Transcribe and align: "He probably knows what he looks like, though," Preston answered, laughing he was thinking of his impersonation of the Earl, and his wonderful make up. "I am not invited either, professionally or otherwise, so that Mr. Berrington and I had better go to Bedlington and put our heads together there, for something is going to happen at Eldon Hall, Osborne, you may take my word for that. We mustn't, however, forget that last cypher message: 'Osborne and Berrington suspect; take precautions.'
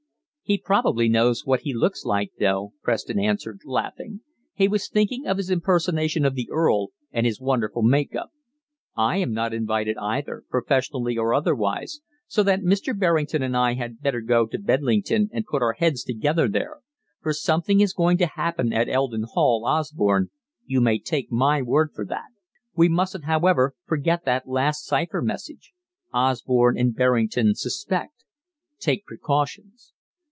"He 0.43 0.57
probably 0.57 1.07
knows 1.07 1.45
what 1.45 1.61
he 1.61 1.73
looks 1.73 2.03
like, 2.03 2.33
though," 2.37 2.73
Preston 2.83 3.17
answered, 3.17 3.61
laughing 3.63 4.19
he 4.53 4.67
was 4.67 4.89
thinking 4.89 5.25
of 5.25 5.37
his 5.37 5.49
impersonation 5.49 6.25
of 6.25 6.35
the 6.35 6.49
Earl, 6.51 6.89
and 7.13 7.25
his 7.25 7.39
wonderful 7.39 7.81
make 7.83 8.13
up. 8.17 8.31
"I 8.97 9.15
am 9.15 9.31
not 9.31 9.53
invited 9.53 9.95
either, 9.95 10.43
professionally 10.49 11.17
or 11.17 11.33
otherwise, 11.33 12.01
so 12.27 12.43
that 12.43 12.59
Mr. 12.63 12.93
Berrington 12.97 13.41
and 13.41 13.55
I 13.55 13.75
had 13.75 14.01
better 14.01 14.19
go 14.19 14.45
to 14.45 14.59
Bedlington 14.59 15.29
and 15.31 15.45
put 15.49 15.61
our 15.61 15.71
heads 15.71 16.03
together 16.03 16.49
there, 16.49 16.81
for 17.21 17.31
something 17.31 17.79
is 17.79 17.93
going 17.93 18.17
to 18.17 18.25
happen 18.27 18.73
at 18.73 18.89
Eldon 18.89 19.23
Hall, 19.31 19.63
Osborne, 19.65 20.31
you 20.65 20.81
may 20.81 20.99
take 20.99 21.31
my 21.31 21.61
word 21.61 21.91
for 21.95 22.05
that. 22.07 22.27
We 22.75 22.89
mustn't, 22.89 23.23
however, 23.23 23.73
forget 23.85 24.25
that 24.25 24.49
last 24.49 24.85
cypher 24.85 25.21
message: 25.21 25.71
'Osborne 26.13 26.77
and 26.77 26.93
Berrington 26.93 27.55
suspect; 27.55 28.25
take 28.81 29.05
precautions.' 29.05 29.93